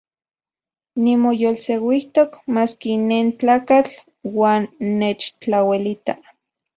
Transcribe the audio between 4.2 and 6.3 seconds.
uan nechtlauelita.